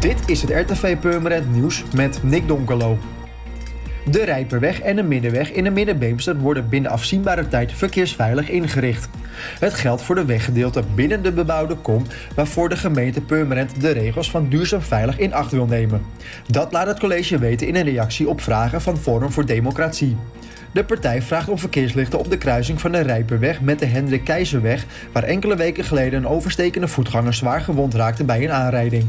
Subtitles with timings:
[0.00, 2.98] Dit is het RTV Purmerend Nieuws met Nick Donkerlo.
[4.10, 9.08] De Rijperweg en de Middenweg in de Middenbeemster worden binnen afzienbare tijd verkeersveilig ingericht.
[9.58, 14.30] Het geldt voor de weggedeelte binnen de bebouwde kom, waarvoor de gemeente Purmerend de regels
[14.30, 16.02] van duurzaam veilig in acht wil nemen.
[16.46, 20.16] Dat laat het college weten in een reactie op vragen van Forum voor Democratie.
[20.72, 24.86] De partij vraagt om verkeerslichten op de kruising van de Rijperweg met de Hendrik Keizerweg,
[25.12, 29.08] waar enkele weken geleden een overstekende voetganger zwaar gewond raakte bij een aanrijding.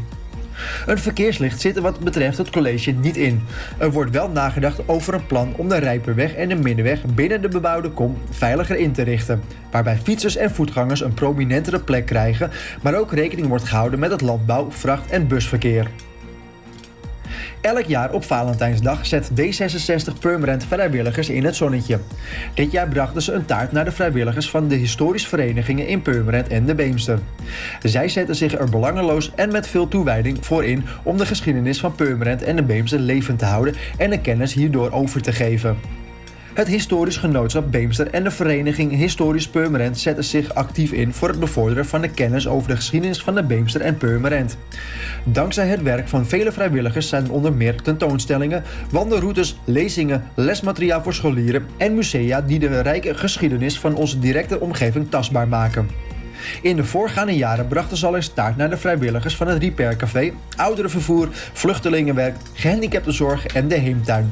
[0.86, 3.42] Een verkeerslicht zit er wat betreft het college niet in.
[3.78, 7.48] Er wordt wel nagedacht over een plan om de Rijperweg en de Middenweg binnen de
[7.48, 9.42] bebouwde kom veiliger in te richten.
[9.72, 14.22] Waarbij fietsers en voetgangers een prominentere plek krijgen, maar ook rekening wordt gehouden met het
[14.22, 15.88] landbouw, vracht- en busverkeer.
[17.62, 22.00] Elk jaar op Valentijnsdag zet D66 Purmerend vrijwilligers in het zonnetje.
[22.54, 26.48] Dit jaar brachten ze een taart naar de vrijwilligers van de historische verenigingen in Purmerend
[26.48, 27.20] en de Beemster.
[27.82, 31.96] Zij zetten zich er belangeloos en met veel toewijding voor in om de geschiedenis van
[31.96, 35.78] Purmerend en de Beemster levend te houden en de kennis hierdoor over te geven.
[36.54, 41.40] Het Historisch Genootschap Beemster en de vereniging Historisch Purmerend zetten zich actief in voor het
[41.40, 44.58] bevorderen van de kennis over de geschiedenis van de Beemster en Purmerend.
[45.24, 51.66] Dankzij het werk van vele vrijwilligers zijn onder meer tentoonstellingen, wandelroutes, lezingen, lesmateriaal voor scholieren
[51.78, 55.90] en musea die de rijke geschiedenis van onze directe omgeving tastbaar maken.
[56.62, 59.96] In de voorgaande jaren brachten ze al eens taart naar de vrijwilligers van het Repair
[59.96, 64.32] Café, ouderenvervoer, vluchtelingenwerk, gehandicaptenzorg en de heemtuin.